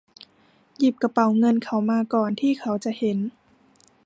[0.77, 3.17] หยิบกระเป๋าเงินเขามาก่อนที่เค้าจะเห็น